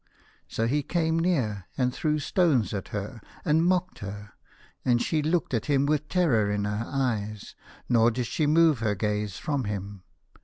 So 0.47 0.65
he 0.65 0.81
came 0.81 1.19
near 1.19 1.67
and 1.77 1.93
threw 1.93 2.17
stones 2.17 2.73
at 2.73 2.87
her, 2.87 3.21
and 3.45 3.63
mocked 3.63 3.99
her, 3.99 4.31
and 4.83 4.99
she 4.99 5.21
looked 5.21 5.53
at 5.53 5.67
him 5.67 5.85
with 5.85 6.09
terror 6.09 6.49
in 6.49 6.63
her 6.65 6.85
eyes, 6.87 7.53
nor 7.87 8.09
did 8.09 8.25
she 8.25 8.47
move 8.47 8.79
her 8.79 8.95
gaze 8.95 9.37
from 9.37 9.65
him. 9.65 10.01